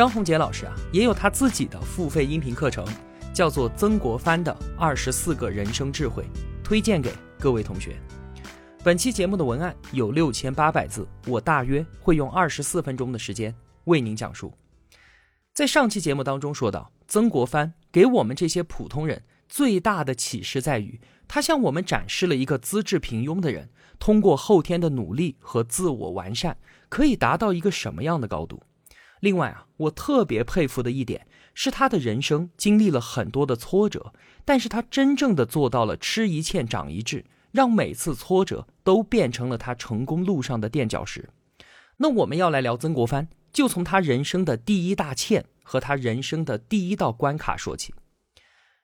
[0.00, 2.82] 张宏杰老师啊，也有他自己的付费音频课程，
[3.34, 6.22] 叫做《曾国藩的二十四个人生智慧》，
[6.64, 7.94] 推荐给各位同学。
[8.82, 14.54] 本期节目的文案有六千八百字，我大约会用二十四分钟的时间为您讲述。
[15.52, 20.98] 在上期节目当中说到，曾国藩给我们这些普通人最大的启示在于，
[21.28, 26.56] 他向我们展示了一个资质平庸的人，通过后天的努力和自我完善，
[26.88, 28.62] 可以达到一个什么样的高度。
[29.20, 34.12] 另外啊，我特别佩服的一点是，他的人生经历了很多的挫折，
[34.44, 41.28] 但是他真正的做到了吃一堑长一智，让每次挫折都变成了他成功路上的垫脚石。
[41.98, 47.92] 那我们要来聊曾国藩，就从他人生的第一大堑和他人生的第一道关卡说起。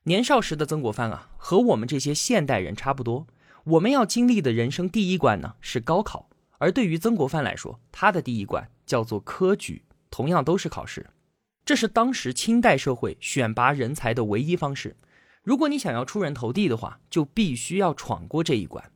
[0.03, 3.27] 年少时的曾国藩啊，和我们这些现代人差不多，
[3.65, 9.86] 我们要经历的人生第一关呢是高考，而对于曾国藩来说，他的第一关叫做科举。
[10.11, 11.07] 同样都是考试，
[11.65, 14.97] 这是当时清代社会选拔人才的唯一方式。
[15.43, 18.91] 如果你想要出人头地的话，就必须要闯过这一关。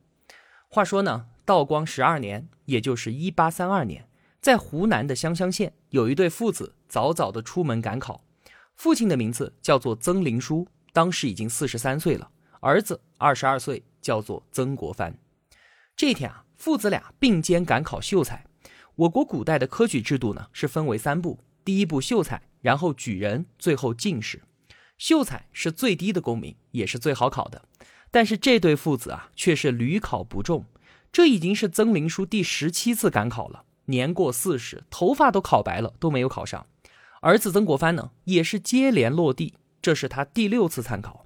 [0.67, 4.07] 话说呢，道光十二年，也就是一八三二年，
[4.41, 8.23] 在湖南的湘乡县，有一对父子早早的出门赶考。
[8.75, 12.29] 父亲的名字叫做曾灵书，当时已经四十三岁了；
[12.61, 15.15] 儿子二十二岁，叫做曾国藩。
[15.95, 18.45] 这一天啊，父子俩并肩赶考秀才。
[18.95, 24.41] 我国古代的科举制度呢，是分为三步：第一步秀才，然后举人，最后进士。
[24.97, 27.63] 秀才是最低的功名，也是最好考的。
[28.11, 30.65] 但是这对父子啊，却是屡考不中。
[31.11, 36.67] 这已经是曾灵书第十七次赶考了，年过四十，头发都考白了，都没有考上。
[37.21, 41.25] 儿子曾国藩呢，也是接连落地，这是他第六次参考。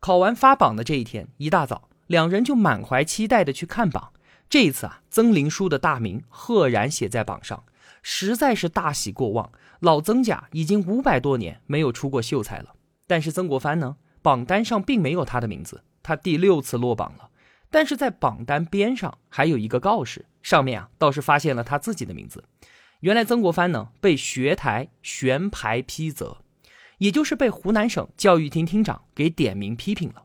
[0.00, 4.12] 考完发榜的这一天，一大早，两人就满怀期待的去看榜。
[4.48, 7.64] 这一次啊，曾林书的大名赫然写在榜上，
[8.02, 9.52] 实在是大喜过望。
[9.80, 12.74] 老曾家已经五百多年没有出过秀才了，
[13.06, 17.28] 但是曾国藩呢，榜单上并没有他的名字，他第六次落榜了。
[17.70, 22.42] 但是在榜单边上还有一个告示，上面啊倒是发现了他自己的名字。
[23.00, 26.38] 原来曾国藩呢被学台悬牌批责，
[26.96, 30.24] 也就是被湖南省教育厅厅长给点名批评了。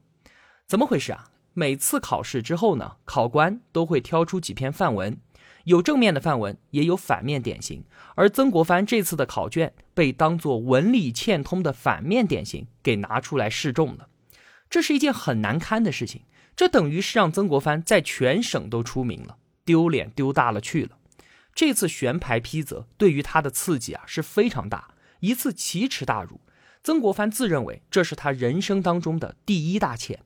[0.65, 1.25] 怎么回事啊？
[1.53, 5.17] 每次考试之后呢，考官都会挑出几篇范文，
[5.65, 7.83] 有正面的范文，也有反面典型。
[8.15, 14.07] 而曾国藩这次的考卷被当作文理欠通的反面典型给拿出来示众了，
[14.69, 16.23] 这是一件很难堪的事情。
[16.55, 20.97] 这等于是让曾国藩在全省都出名了，丢脸丢大了去了。
[21.55, 26.41] 这次悬牌批责对于他的刺激啊是非常大，一次奇耻大辱。
[26.83, 30.17] 曾国藩自认为这是他人生当中的第一大堑。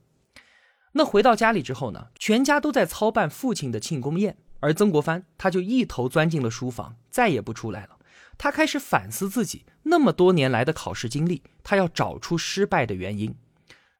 [0.98, 8.00] 那回到家里之后呢，全家都在操办父亲的庆功宴，而曾国藩他就一头钻进了书房，再也不出来了。
[8.36, 13.32] 他开始反思自己那么多年来的考试经历，他要找出失败的原因。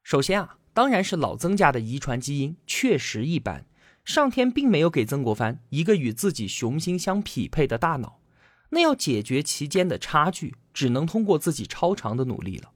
[0.02, 3.64] 首先啊，当然是老曾家的遗传基因确实一般，
[4.04, 8.18] 上天并没有给曾国藩一个与自己雄心相匹配的大脑。
[8.70, 12.72] 那要解决其间的差距，只能通过自己超长的努力了。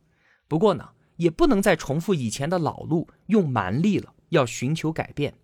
[0.47, 0.91] 不过呢。
[1.17, 5.35] 也不能再重复以前的老路，用蛮力了，要寻求改变。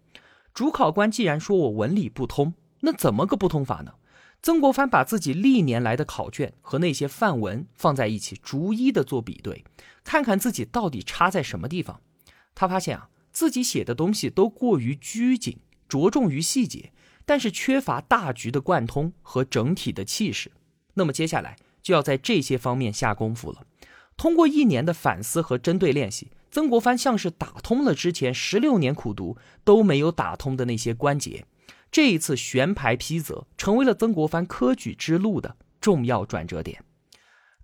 [0.55, 3.95] 主考官既然说我文理不通，那怎么个不通法呢？
[4.41, 9.65] 曾国藩把自己历年来的考卷和那些范文放在一起，逐一的做比对，
[10.05, 12.01] 看看自己到底差在什么地方。
[12.55, 15.59] 他发现啊，自己写的东西都过于拘谨，
[15.89, 16.93] 着重于细节，
[17.25, 20.53] 但是缺乏大局的贯通和整体的气势。
[20.95, 23.67] 那么接下来就要在这些方面下功夫了。
[24.19, 31.47] 通过一年的反思和针对练习，曾国藩像是打通了之前十六年苦读都没有打通的那些关节。
[31.91, 36.85] 这一次悬牌批责，成为了曾国藩科举之路的重要转折点。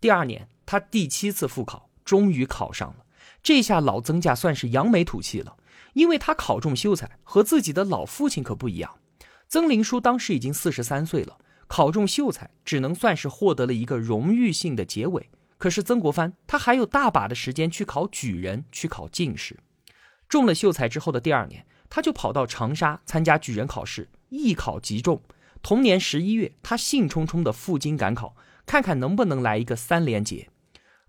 [0.00, 3.04] 第二年，他第七次复考，终于考上了。
[3.42, 5.56] 这下老曾家算是扬眉吐气了，
[5.92, 8.98] 因为他考中秀才，和自己的老父亲可不一样。
[9.48, 11.36] 曾林书当时已经四十三岁了，
[11.66, 15.28] 考中秀才只能算是获得了一个荣誉性的结尾。
[15.56, 19.58] 可是曾国藩他还有大把的时间去考举人，去考进士。
[20.28, 25.22] 中了秀才之后的第二年，他就跑到长沙参加举人考试，一考即中。
[25.62, 28.36] 同年十一月，他兴冲冲的赴京赶考，
[28.66, 30.48] 看看能不能来一个三连捷。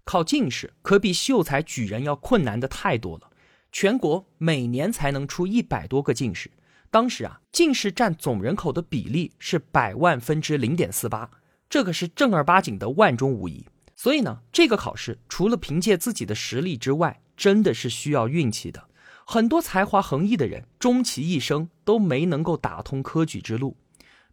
[0.04, 3.32] 考进士可比秀才举人要困难的太多了。
[3.72, 6.52] 全国每年才能出一百多个进士，
[6.90, 11.30] 当时啊，进士占总人口的比例是百万分之零点四八，
[11.68, 13.66] 这可是正儿八经的万中无一。
[13.96, 18.90] 所以呢，这个考试除了凭借自己的实力之外，真的是需要运气的。
[19.26, 23.76] 很多才华横溢的人，终其一生都没能够打通科举之路。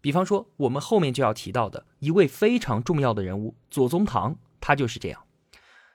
[0.01, 5.23] 比方说，我们后面就要提到的一位非常重要的人物左宗棠，他就是这样。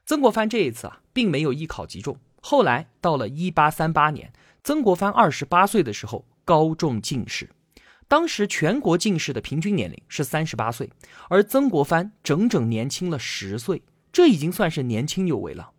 [0.06, 2.18] 曾国藩这一次啊，并没有一考即中。
[2.42, 4.32] 后来到了一八三八年，
[4.64, 7.50] 曾国藩二十八岁的时候高中进士。
[8.08, 10.90] 当时全国进士的平均年龄是三十八岁，
[11.30, 13.84] 而曾国藩整整年轻了十岁，
[14.14, 15.72] 这已经算是年轻有为了。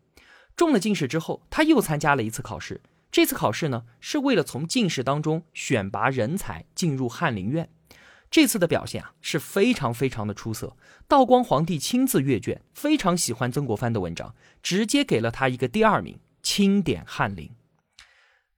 [0.55, 2.83] 中了进士之后，他又参加了一次考试。
[3.11, 7.71] 这次考试呢，是为了从进士当中选拔人才进入翰林院。
[8.31, 10.77] 这次的表现啊，是非常非常的出色。
[11.07, 17.51] 道光皇帝亲自阅卷，非常喜欢曾国藩的文章，直接给了他一个第二名，钦点翰林。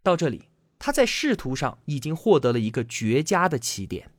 [0.03, 0.49] 到这里，
[0.81, 4.11] 他在仕途上已经获得了一个绝佳的起点。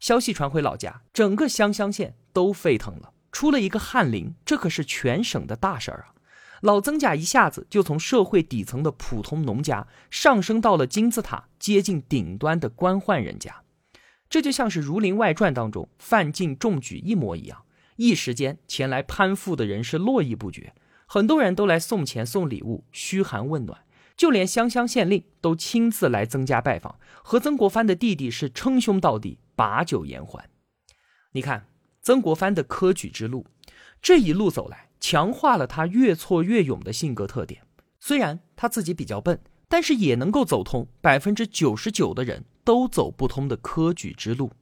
[0.00, 3.12] 消息传回老家，整个湘乡县都沸腾了。
[3.30, 6.14] 出了一个翰林，这可是全省的大事儿啊！
[6.62, 13.62] 老曾家一下子就从社会底层的普通农家，上升到了金字塔接近顶端的官宦人家。
[14.30, 17.64] 这就像是《儒林外传》当中范进中举一模一样，
[17.96, 20.72] 一时间前来攀附的人是络绎不绝，
[21.06, 23.80] 很多人都来送钱送礼物嘘寒问暖，
[24.18, 30.50] 就连湘乡县令都亲自来曾家拜访，和曾国藩的弟弟是称兄道弟，把酒言欢。
[31.32, 31.68] 你看
[32.02, 33.46] 曾国藩的科举之路，
[34.02, 37.62] 这一路走来，强化了他越挫越勇的性格特点。
[37.98, 42.44] 虽然他自己比较笨，但是也能够走通百分之九十九的人。
[42.68, 44.52] 都走不通的科举之路，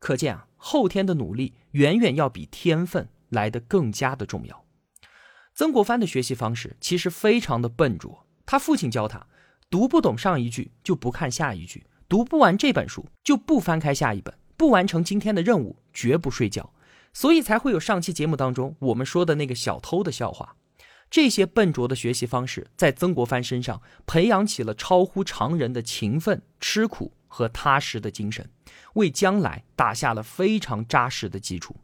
[0.00, 4.64] 可见啊，后天的努力远远要比天分来得更加的重要。
[5.54, 9.26] 曾国藩的学习方式其实非常的笨拙，他父亲教他，
[9.70, 16.72] 读不懂上一句就不看下一句，读不完这本书就不翻开下一本，不完成今天的任务绝不睡觉，
[17.12, 20.56] 所以才会有上期节目当中我们说的那个小偷的笑话。
[21.10, 27.12] 这些笨拙的学习方式在曾国藩身上培养起了超乎常人的勤奋、吃苦。
[27.34, 28.48] 和踏实的精神，
[28.92, 31.74] 为将来打下了非常扎实的基础。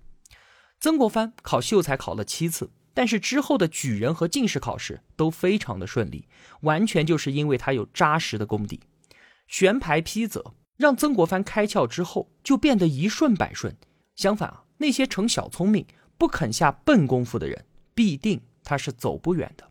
[0.79, 6.27] 曾国藩考秀才考了七次，但是之后的举人和进士考试都非常的顺利，
[6.63, 8.81] 完全就是因为他有扎实的功底。
[9.47, 13.77] 悬牌批则让曾国藩开窍之后就变得一顺百顺。
[14.17, 15.87] 相反啊，那些成小聪明
[16.19, 17.65] 不肯下笨功夫的人，
[17.95, 19.71] 必定他是走不远的。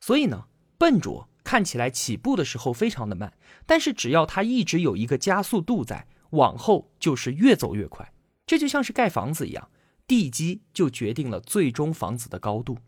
[0.00, 0.46] 所以呢，
[0.78, 1.28] 笨拙。
[1.44, 3.32] 看起来起步的时候非常的慢，
[3.66, 8.12] 但是只要他一直有一个加速度在，往后就是越走越快。
[8.44, 9.70] 这就像是盖房子一样，
[10.06, 12.78] 地基就决定了最终房子的高度。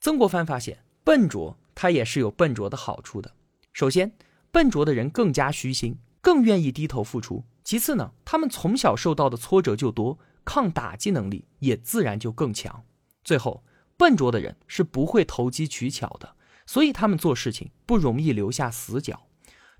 [0.00, 3.32] 曾国藩发现笨拙，他也是有笨拙的好处的。
[3.72, 4.12] 首先，
[4.50, 7.44] 笨拙的人更加虚心，更愿意低头付出。
[7.64, 12.84] 其次呢，他们从小受到的挫折就多，抗打击能力也自然就更强。
[13.22, 13.62] 最后，
[13.96, 16.36] 笨拙的人是不会投机取巧的。
[16.64, 19.26] 所以他们做事情不容易留下死角，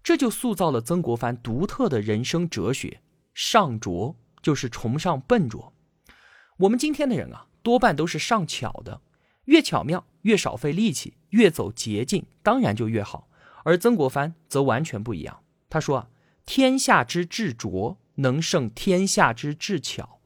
[0.02, 3.00] 这就塑造了曾国藩独特的人生哲学：
[3.34, 5.72] 上拙就是崇尚笨拙。
[6.58, 9.00] 我们今天的人啊，多半都是上巧的，
[9.46, 13.28] 越巧妙越少费力气，越走捷径当然就越好。
[13.64, 15.42] 而曾国藩则完全不一样。
[15.70, 16.08] 他说啊，
[16.44, 20.20] 天下之至拙能胜天下之至巧。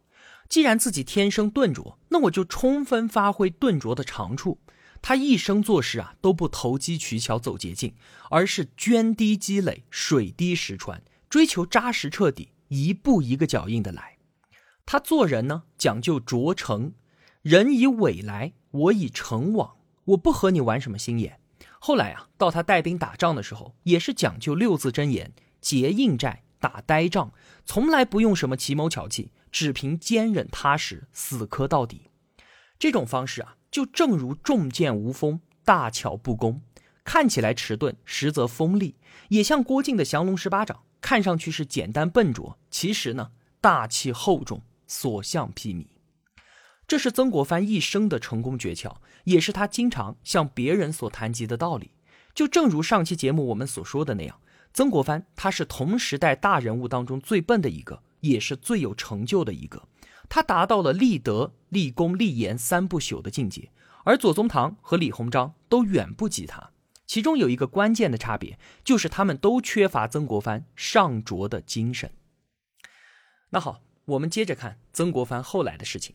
[0.49, 4.59] 既然自己天生钝拙，那我就充分发挥钝拙的长处。
[5.02, 7.95] 他一生做事啊，都不投机取巧走捷径，
[8.30, 14.15] 而是涓滴积累，水滴石穿，追求扎实彻底，一步一个脚印的来。
[14.87, 16.93] 他做人呢，讲究拙诚，
[17.43, 21.40] 人以伪来，我以诚往，我不和你玩什么心眼。
[21.78, 27.33] 后来啊，到他带兵打仗的时候，也是讲究六字真言：结硬寨，打呆仗，
[27.64, 32.11] 从来不用什么奇谋巧计，只凭坚忍踏实，死磕到底。
[32.78, 33.57] 这种方式啊。
[33.69, 36.62] 就正如重剑无锋，大巧不工，
[37.05, 38.95] 看起来迟钝，实则锋利；
[39.28, 45.87] 也像郭靖的降龙十八掌，看上去是简单笨拙，其实呢大气厚重，所向披靡。
[46.87, 51.90] 这是曾国藩一生的成功诀窍，也是他经常向别人所谈及的道理。
[52.35, 54.40] 就正如上期节目我们所说的那样，
[54.73, 59.88] 曾国藩他是同时代大人物当中最笨的一个，也是最有成就的一个。
[60.28, 63.71] 他达到了立德、立功、立言三不朽的境界，
[64.05, 66.71] 而左宗棠和李鸿章都远不及他。
[67.07, 72.11] 其中有一个关键的差别，就是他们都缺乏曾国藩上卓的精神。
[73.50, 76.15] 那好，我们接着看曾国藩后来的事情。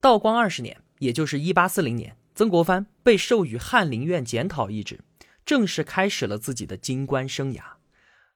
[0.00, 5.00] 道光二十年，也就是一八四零年，曾国藩被授予翰林院检讨一职，
[5.44, 7.60] 正式开始了自己的京官生涯。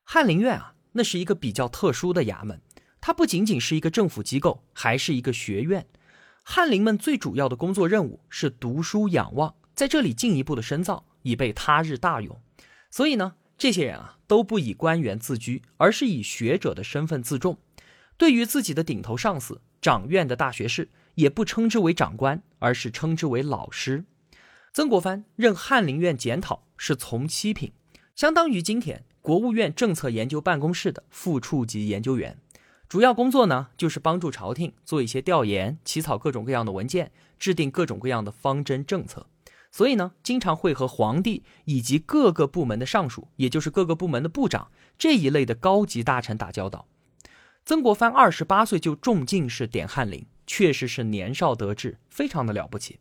[0.04, 2.60] 翰林院啊，那是一个比较特殊的衙门，
[3.00, 5.86] 它不仅仅是一个政府机构，还是一个学院。
[6.42, 12.38] 翰林们最主要的工作任务是读书养望，在这里进一步的深造，以备他日大用。
[12.90, 17.58] 所以呢，这些人啊都不以官员自居，而是以学者的身份自重。
[18.20, 24.04] 对于自己的顶头上司掌院的大学士，也不称之为长官，而是称之为老师。
[24.74, 27.72] 曾国藩任翰林院检讨是从七品，
[28.14, 32.36] 相当于今天国务院政策研究办公室的副处级研究员。
[32.90, 39.26] 主要工作呢，就是帮助朝廷做一些调研，起草各种各样的文件，制定各种各样的方针政策。
[39.72, 46.86] 所以呢，经常会和皇帝以及各个部门的尚书，也就是各个部门的部长这一类的高级大臣打交道。
[47.70, 52.98] 曾国藩二十八岁就中进士，点翰林，确实是年少得志，非常的了不起。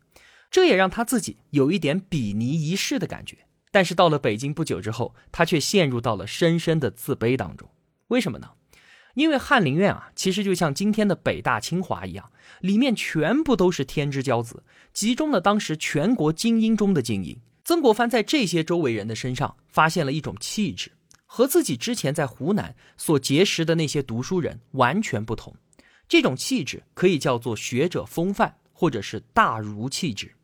[0.48, 3.38] 这也让他自己有一点比拟一世的感觉。
[3.72, 7.68] 但是到了北京不久之后，他却陷入到了深深的自卑当中。
[8.06, 8.50] 为什么呢？
[9.14, 14.62] 因为翰林院啊，其实就像今天的北大清华一样，里面全部都是天之骄子，
[14.92, 17.36] 集中了当时全国精英中的精英。
[17.64, 20.92] 曾国藩在这些周围人的身上发现了一种气质，
[21.32, 25.54] 和自己之前在湖南所结识的那些读书人完全不同。
[26.08, 30.34] 这种气质可以叫做学者风范，或者是大儒气质。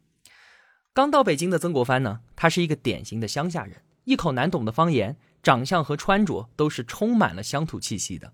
[0.95, 8.33] 刚到北京的曾国藩呢，他是一个典型的乡下人，一口难懂的方言，长相和穿着都是充满了乡土气息的。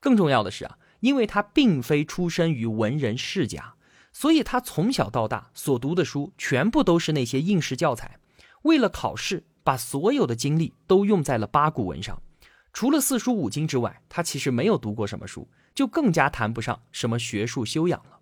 [0.00, 3.74] 更重要的是啊，因为他并非出身于文人世家，
[4.10, 8.18] 所以他从小到大所读的书全部都是那些应试教材。
[8.62, 12.20] 为了考试，把所有的精力都用在了八股文上。
[12.72, 18.18] 除了四书五经之外，他其实没有读过什么书，就更加谈不上什么学术修养了。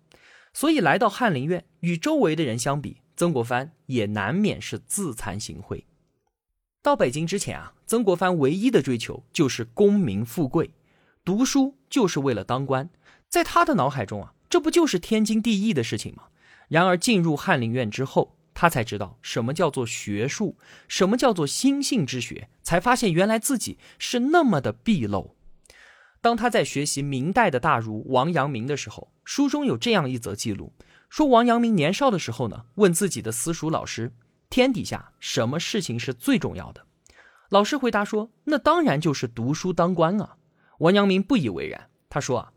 [0.53, 5.85] 所以来到翰林院，与周围的人相比，曾国藩也难免是自惭形秽。
[6.83, 10.69] 到北京之前啊，曾国藩唯一的追求就是功名富贵。
[11.25, 12.87] 读书就是为了当官，
[13.27, 16.25] 在他的脑海中啊，这不就是天经地义的事情吗？
[16.67, 20.57] 然而进入翰林院之后，他才知道什么叫做学术，
[20.89, 25.31] 什么叫做心性之学，才发现原来自己是那么的鄙陋。
[26.19, 30.73] 当他在学习明代的大儒王阳明的时候，书中有这样一则记录：
[31.09, 34.11] 说王阳明年少的时候呢，问自己的私塾老师，
[34.49, 36.85] 天底下什么事情是最重要的？
[37.47, 40.35] 老师回答说：“那当然就是读书当官啊。”
[40.79, 42.51] 王阳明不以为然，他说：“啊，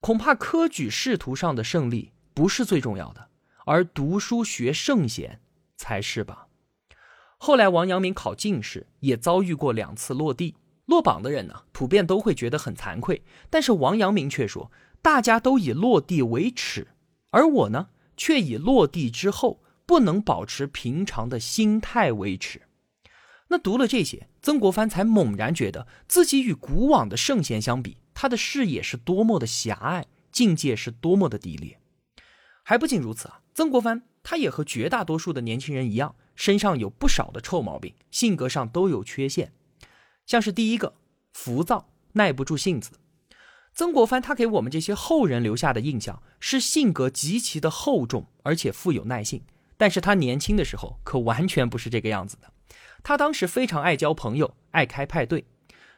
[0.00, 3.30] 恐怕科举仕途上的胜利不是最重要的，
[3.64, 5.40] 而读书学圣贤
[5.76, 6.46] 才是吧。”
[7.38, 10.56] 后来，王阳明考进士也遭遇过两次落地
[10.86, 13.22] 落榜的人呢，普遍都会觉得很惭愧。
[13.50, 16.88] 但是王阳明却说：“大家都以落地为耻，
[17.30, 22.62] 而我呢，却以落地之后不能保持平常的心态为耻。”
[23.48, 31.78] 那读了这些，曾国藩才猛然觉得自己与古往的圣贤相比，他的视野是多么的狭隘，境界是多么的低劣。
[32.64, 39.52] 还不仅如此啊，曾国藩他也和绝大多数的年轻人一样，身上有不少的臭毛病，性格上都有缺陷。
[40.26, 40.94] 像是第一个，
[41.32, 42.90] 浮躁，耐不住性子。
[43.72, 49.44] 曾国藩他给我们这些后人留下的印象是性格极其的厚重，而且富有耐性。
[49.76, 52.50] 但是他年轻的时候可完全不是这个样子的。
[53.04, 55.44] 他当时非常爱交朋友，爱开派对。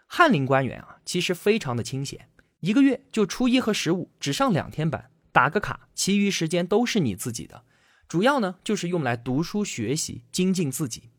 [0.07, 2.29] 翰林官员啊，其实非常的清闲，
[2.61, 7.63] 一个月就初一和十五只上两天班，打个卡，其余时间都是你自己的。
[8.09, 11.11] 主要呢就是用来读书学习，精进自己。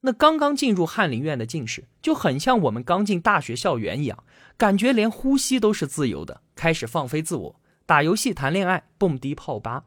[0.00, 4.24] 那刚刚进入翰林院的进士，就很像我们刚进大学校园一样，
[4.56, 9.84] 感觉连呼吸都是自由的，开始放飞自我，打游戏、谈恋爱、蹦迪、泡吧，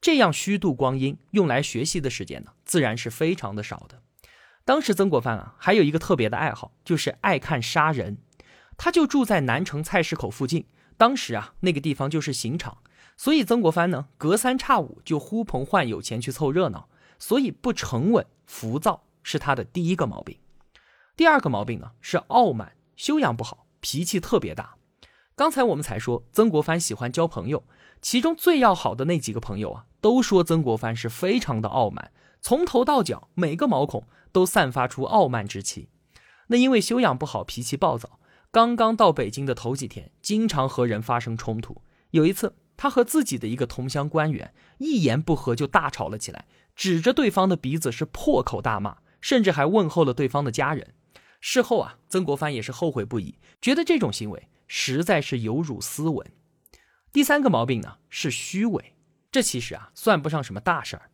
[0.00, 4.00] 这样虚度光阴，用来学习的时间呢，自然是非常的少的。
[4.64, 8.16] 当时曾国藩啊，还有一个特别的爱好，就是爱看杀人。
[8.78, 10.64] 他就住在南城菜市口附近，
[10.96, 12.78] 当时啊，那个地方就是刑场，
[13.18, 16.88] 所以曾国藩呢，隔三差五就呼朋唤友前去凑热闹。
[17.18, 20.38] 所以不沉稳、浮躁是他的第一个毛病。
[21.14, 24.76] 第二个毛病呢，是傲慢，修养不好，脾气特别大。
[25.36, 27.64] 刚才我们才说曾国藩喜欢交朋友，
[28.00, 34.04] 其中最要好的那几个朋友啊，都说曾国藩是非常的傲慢，从头到脚每个毛孔。
[34.30, 35.88] 都散发出傲慢之气，
[36.48, 38.20] 那因为修养不好，脾气暴躁。
[38.50, 41.80] 刚刚到北京的头几天，经常和人发生冲突。
[42.10, 50.94] 有一次，他和自己的一个同乡官员一言不合就大吵了起来，指着对方的鼻子是破口大骂，甚至还问候了对方的家人。
[51.40, 56.32] 事后啊，曾国藩也是后悔不已，觉得这种行为实在是有辱斯文。
[57.12, 58.94] 第三个毛病呢是虚伪，
[59.32, 61.10] 这其实啊算不上什么大事儿。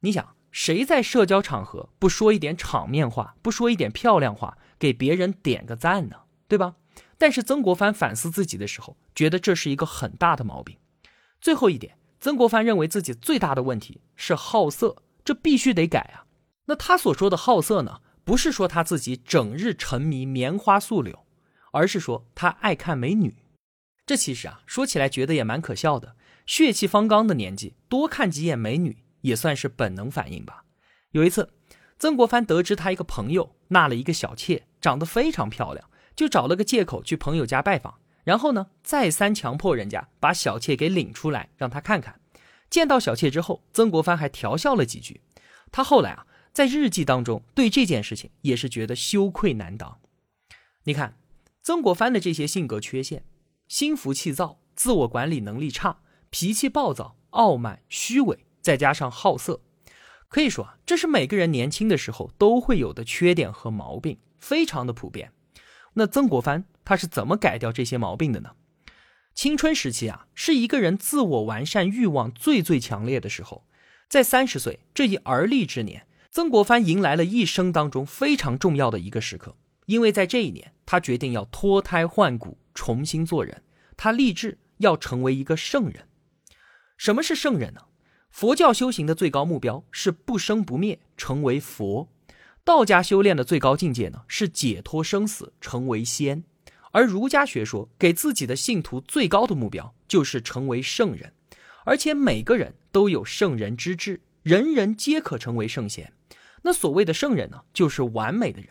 [0.00, 6.16] 你想，谁在社交场合不说一点场面话，不说一点漂亮话，给别人点个赞呢？
[6.46, 6.76] 对吧？
[7.18, 10.76] 但是曾国藩反思自己的时候，觉得这是一个很大的毛病。
[11.40, 16.26] 最后一点，曾国藩认为自己最大的问题是好色，这必须得改啊。
[16.66, 21.24] 那他所说的好色呢，不是说他自己整日沉迷棉花素柳，
[21.72, 23.36] 而是说他爱看美女。
[24.04, 26.16] 这其实啊，说起来觉得也蛮可笑的。
[26.46, 30.64] 血气方刚的年纪，多看几眼美女也算是本能反应吧。
[31.12, 31.50] 有一次，
[31.98, 37.98] 曾国藩得知他一个朋友纳了一个小妾，长得非常漂亮，就找了个借口去朋友家拜访。
[38.28, 42.20] 然后呢，再三强迫人家把小妾给领出来，让他看看。
[42.68, 45.22] 见到小妾之后，曾国藩还调笑了几句。
[45.72, 49.98] 他后来啊，在日记当中对这件事情也是觉得羞愧难当。
[50.84, 51.16] 你看，
[51.62, 53.24] 曾国藩的这些性格缺陷。
[53.66, 59.62] 心浮气躁，自我管理能力差，脾气暴躁，傲慢虚伪，再加上好色，
[60.28, 65.32] 可以说啊，这是每个人年轻的时候都会有的缺点和毛病，非常的普遍。
[65.94, 68.52] 那曾国藩他是怎么改掉这些毛病的呢？
[69.34, 73.66] 青春时期啊，是一个人自我完善欲望最最强烈的时候，
[74.08, 79.54] 在三十岁这一而立之年，曾国藩迎来了一生当中非常重要的一个时刻，
[79.84, 82.56] 因为在这一年，他决定要脱胎换骨。
[82.72, 83.62] 重新做人，
[83.96, 86.08] 他立志要成为一个圣人。
[86.96, 87.82] 什么是圣人呢？
[88.30, 92.08] 佛教修行的最高目标是不生不灭，成为佛；
[92.64, 96.44] 道家修炼的最高境界呢是解脱生死，成为仙；
[96.98, 101.32] 而儒家学说给自己的信徒最高的目标就是成为圣人。
[101.84, 106.12] 而且每个人都有圣人之志，人人皆可成为圣贤。
[106.62, 108.70] 那所谓的圣人呢，就是完美的人，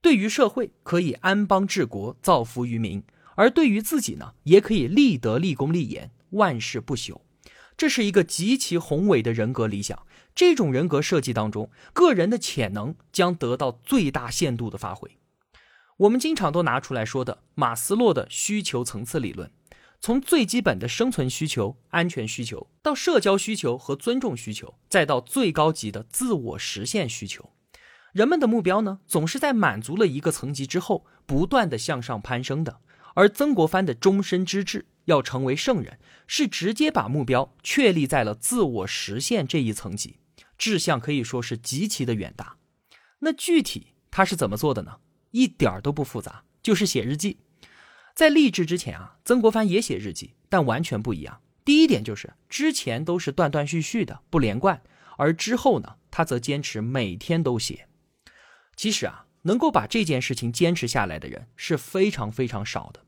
[0.00, 3.02] 对于社会可以安邦治国，造福于民。
[3.34, 7.22] 而对于自己呢，也可以立德、立功、立言，万事不朽。
[7.76, 10.06] 这是一个极其宏伟的人格理想。
[10.32, 15.18] 这种人格设计当中，个人的潜能将得到最大限度的发挥。
[15.98, 19.50] 我们经常都拿出来说的马斯洛的需求层次理论，
[20.00, 27.52] 从最基本的生存需求、安全需求，到社交需求和尊重需求，再到最高级的自我实现需求。
[28.12, 32.80] 人们的目标呢，总是在满足了一个层级之后，不断的向上攀升的。
[33.14, 40.18] 而曾国藩的终身之志要成为圣人，是直接把目标确立在了自我实现这一层级，
[40.58, 42.56] 志向可以说是极其的远大。
[43.20, 44.96] 那具体他是怎么做的呢？
[45.34, 47.38] 一点儿都不复杂，就是写日记。
[48.14, 51.40] 在立志之前啊，曾国藩也写日记，但完全不一样。
[51.64, 54.80] 第一点就是之前都是断断续续的，不连贯，
[55.18, 57.88] 而之后呢，他则坚持每天都写。
[58.76, 59.26] 其实啊。
[59.46, 63.04] 能够把这件事情坚持下来的人是非常非常少的。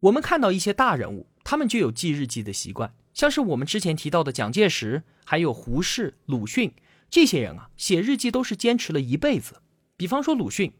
[0.00, 6.74] 我们看到一些大人物，他们就有记日记的习惯，像是我们之前提到的蒋介石，还有胡适、鲁迅
[7.08, 9.62] 这些人啊，写日记都是坚持了一辈子。
[9.96, 10.72] 比方说鲁迅，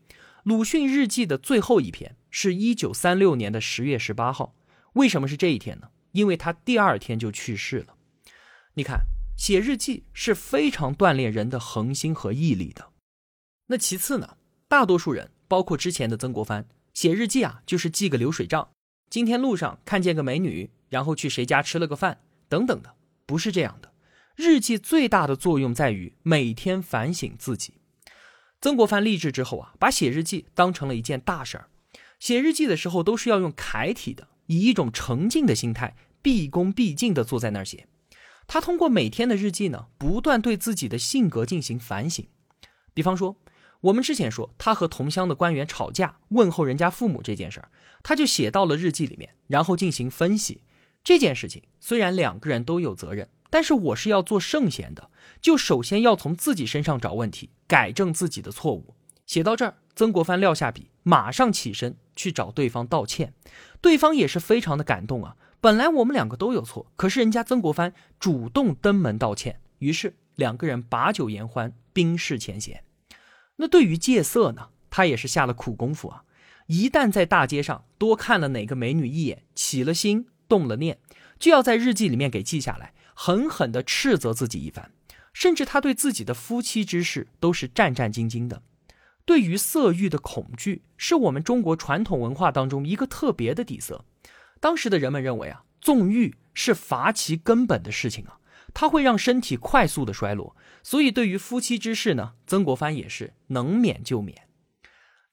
[0.46, 4.54] 鲁迅日记的最后一篇是一九三六年的十月十八号。
[4.92, 5.88] 为什么是这一天呢？
[6.12, 7.96] 因为他第二天就去世了。
[8.74, 9.00] 你看，
[9.36, 12.92] 写日记是非常锻炼人的恒心和毅力的。
[13.66, 14.36] 那其次呢？
[14.68, 18.68] 大多数人，包括之前的曾国藩，写日记啊，就是记个流水账。
[19.10, 22.94] 今天路上看见个美女，然后去谁家吃了个饭，等等的，
[23.26, 23.92] 不是这样的。
[24.36, 27.75] 日记最大的作用在于每天反省自己。
[28.66, 31.68] 曾国藩立志之后啊，把写日记当成了一件大事儿。
[32.18, 37.86] 写日记的时候都是要用楷体的，以一种沉静的心态，毕恭毕敬地坐在那儿写。
[38.48, 42.26] 他通过每天的日记呢，不断对自己的性格进行反省。
[42.92, 43.36] 比方说。
[43.82, 47.70] 我们之前说他和同乡的官员吵架，问候人家父母这件事儿，
[48.02, 50.62] 他就写到了日记里面，然后进行分析。
[51.04, 58.94] 这件事情虽然两个人都有责任，但是我是要做圣贤的，就首先要从自己身上找问题，改正自己的错误。
[59.26, 63.34] 写到这儿，曾国藩撂下笔，马上起身去找对方道歉。
[63.80, 72.84] 对方也是非常的感动啊，本来我们两个都有错，可是人家曾国藩主动登门道歉，于是两个人把酒言欢，冰释前嫌。
[73.56, 76.22] 那对于戒色呢，他也是下了苦功夫啊。
[76.66, 80.98] 一旦在大街上多看了哪个美女一眼，起了心动了念，
[81.38, 84.92] 就要在日记里面给记下来，狠狠地斥责自己一番。
[85.32, 88.62] 甚至他对自己的夫妻之事都是战战兢兢的。
[89.24, 94.04] 对于色欲的恐惧，是我们中国传统文化当中一个特别的底色。
[94.60, 98.38] 当时的人们认为啊，纵欲是伐其根本的事情啊。
[98.72, 104.48] 它会让身体快速的衰落，所以对于夫妻之事呢，曾国藩也是能免就免。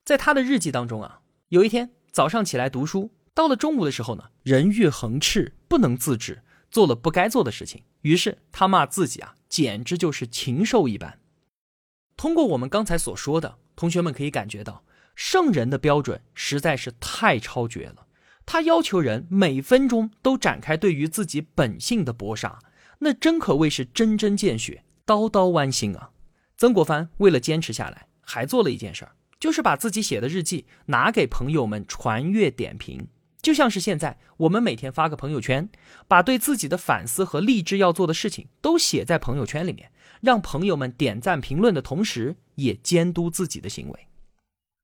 [0.03, 6.42] 在他的日记当中啊，有一天早上起来读书，到了中午的时候呢，人欲横炽，不能自制，
[6.73, 11.19] 做了不该做的事情，于是他骂自己啊，简直就是禽兽一般。
[12.17, 14.83] 通过我们刚才所说的，同学们可以感觉到，
[15.15, 18.07] 圣人的标准实在是太超绝了。
[18.43, 22.57] 他要求人每分钟都展开对于自己本性的搏杀，
[22.97, 26.09] 那真可谓是针针见血，刀刀剜心啊！
[26.57, 33.09] 曾国藩为了坚持下来，还做了一件事儿，就是把自己写的日记拿给朋友们传阅点评。
[33.43, 35.69] 就像是现在我们每天发个朋友圈，
[36.07, 44.07] 把对自己的反思和励志要做的事情都写在朋友圈里面，让朋友们点赞评论的同时，也监督自己的行为。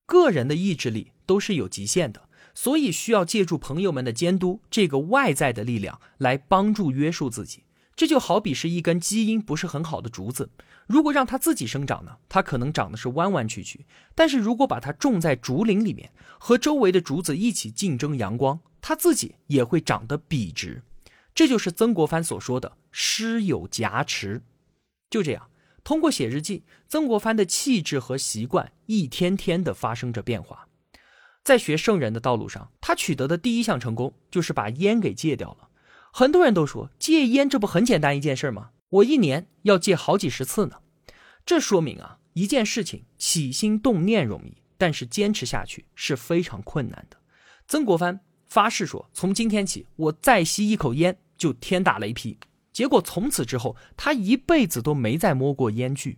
[0.05, 7.63] 个人的意志力都是有极限的，所以需要借助朋友们的监督这个外在的力量来帮助约束自己。
[7.99, 10.49] 这就好比是一根基因不是很好的竹子，
[10.87, 13.81] 如果让它自己生长呢，它可能长得是弯弯曲曲；
[14.15, 16.09] 但是如果把它种在竹林里面，
[16.39, 20.81] 和周围的竹子一起竞争阳光，它自己也会长得笔直。
[21.35, 24.41] 这就是曾国藩所说的“师有夹持”。
[25.11, 25.49] 就这样，
[25.83, 30.69] 通过写日记，曾国藩的气质和习惯一天天的发生着变化。
[31.43, 35.67] 在学圣人的道路上，他取得的第一项成功就是把烟给戒掉了。
[36.11, 38.71] 很多人都说戒烟这不很简单一件事吗？
[38.89, 40.77] 我一年要戒好几十次呢。
[41.45, 47.17] 这说明啊，一件事情起心动念容易，但是坚持下去是非常困难的。
[47.67, 52.37] 曾国藩发誓说，从今天起，我再吸一口烟就天打雷劈。
[52.73, 56.17] 结果从此之后，他一辈子都没再摸过烟具。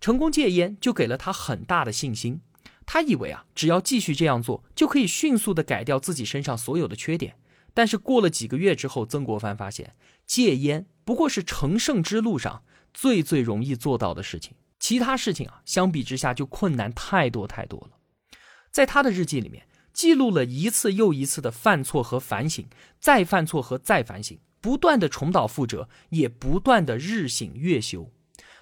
[0.00, 2.40] 成功戒烟就给了他很大的信心。
[2.86, 7.36] 他以为啊，只要继续这样做，就可以迅速的改掉自己身上所有的缺点。
[7.74, 9.94] 但是过了几个月之后，曾国藩发现
[10.26, 17.98] 戒烟不过是成圣之路上最最容易做到的事情，其他事情啊相比之下就困难太多太多了。
[18.70, 22.66] 在他的日记里面，记录了一次又一次的犯错和反省，
[23.00, 28.10] 再犯错和再反省，不断的重蹈覆辙，也不断的日省月修。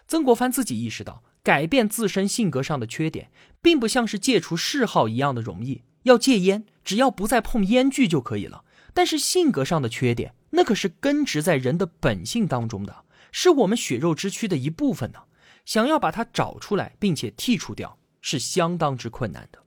[0.07, 5.83] 曾国藩自己意识到，改变自身性格上的缺点，并不像是戒除嗜好一样的容易。
[6.05, 8.65] 要戒烟，只要不再碰烟具就可以了。
[8.99, 15.21] 但是性格上的缺点，那可是根植在人的本性当中的，是我们血肉之躯的一部分呢。
[15.65, 19.63] 想要把它找出来，并且剔除掉，是相当之困难的。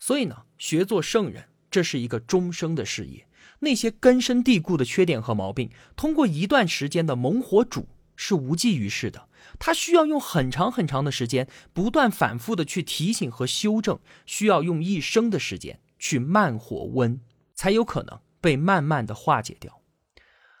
[0.00, 3.28] 所以呢，学做圣人，这是一个终生的事业。
[3.60, 9.28] 那些根深蒂固的缺点和毛病，通过一段时间的猛火煮，是无济于事的。
[9.60, 17.20] 他需要用很长很长的时间，不断反复的去提醒和修正，需要用一生的时间去慢火温，
[17.54, 18.18] 才有可能。
[18.40, 19.80] 被慢慢的化解掉，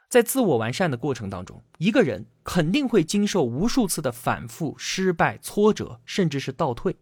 [0.08, 6.96] 在自我完善的过程当中，一个人肯定会经受无数次的反复、失败、挫折，甚至是倒退。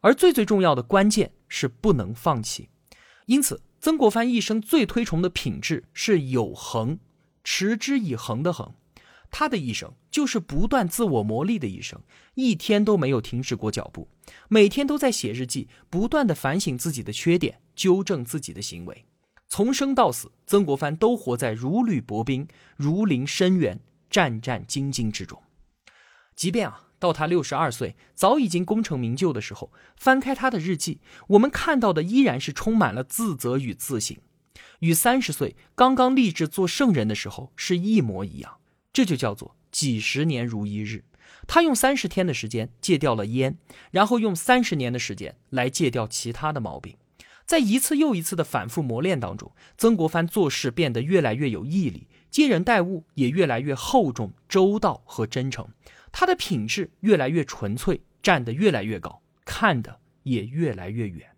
[0.00, 2.68] 而最最重要的关键是不能放弃。
[3.26, 6.98] 因此，曾国藩一生最推崇的品质是有恒，
[7.44, 8.74] 持之以恒的恒。
[9.30, 12.02] 他的一生就是不断自我磨砺的一生，
[12.34, 14.08] 一天都没有停止过脚步，
[14.48, 19.04] 每天都在写日记，不断的反省自己的缺点，纠正自己的行为。
[19.50, 25.42] 从生到死，曾国藩都活在如履薄冰、如临深渊、战战兢兢之中。
[26.36, 34.16] 即便啊，到他六十二岁，早已经功成名就的时候，翻开他的日记，我们看到的依然是充满了自责与自省，
[34.78, 38.58] 与三十岁刚刚立志做圣人的时候是一模一样。
[38.92, 41.04] 这就叫做几十年如一日。
[41.48, 43.58] 他用三十天的时间戒掉了烟，
[43.90, 46.96] 然后用三十年的时间来戒掉其他的毛病。
[47.50, 55.66] 在一次又一次的反复磨练当中，曾国藩做事变得越来越有毅力，接人待物也越来越厚重、周到和真诚。
[56.12, 61.28] 他的品质越来越纯粹，站得越来越高，看得也越来越远。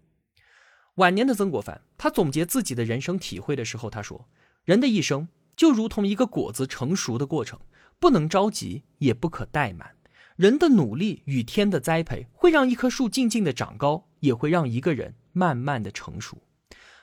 [0.97, 4.29] 晚年的曾国藩，他总结自己的人生体会的时候，他说
[4.67, 7.59] ：“人的一生就如同一个果子成熟的过程，
[7.99, 9.93] 不能着急，也不可怠慢。
[10.37, 16.39] 人的努力与天的栽培，会让一棵树静静的长高，也会让一个人。”慢慢的成熟。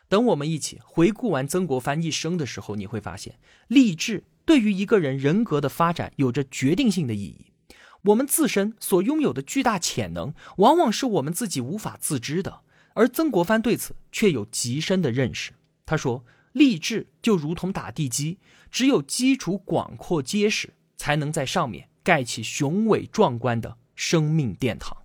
[0.07, 3.37] 等我们一起回顾完曾国藩一生的时候，你会发现，
[3.67, 7.45] 励志对于一个人人格的发展有着决定性的意义。
[8.03, 12.61] 我们自身所拥有的巨大潜能，往往是我们自己无法自知的。
[12.95, 15.51] 而曾国藩对此却有极深的认识。
[15.85, 18.39] 他说：“励志就如同打地基，
[18.71, 24.97] 只有基础广阔结实，才能在上面盖起雄伟壮观的生命殿堂。”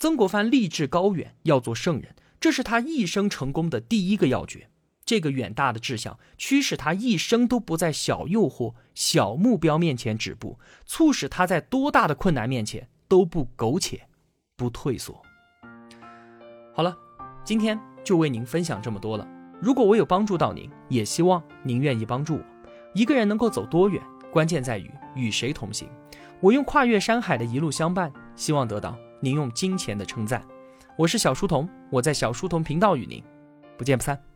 [0.00, 4.70] 曾国藩立志高远，要做圣人，这是他一生成功的第一个要诀。
[5.04, 14.08] 这个远大的志向驱使他一生都不在小诱惑、小目标面前止步，促使他在多大的困难面前都不苟且、
[14.56, 15.20] 不退缩。
[16.72, 16.96] 好了，
[17.44, 19.28] 今天就为您分享这么多了。
[19.60, 22.44] 如果我有帮助到您，也希望您愿意帮助我。
[22.94, 25.86] 一个人能够走多远，关键在于与谁同行。
[26.40, 30.42] 我用跨越山海的一路相伴，希望得到您用金钱的称赞。
[30.96, 33.22] 我是小书童，我在小书童频道与您
[33.76, 34.29] 不见不散。